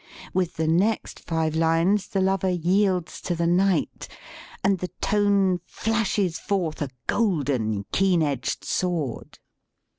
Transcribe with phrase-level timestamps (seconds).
[0.33, 4.07] With the next five lines the lover yields to the knight,
[4.63, 9.37] and the tone flashes forth a golden, keen edged sword.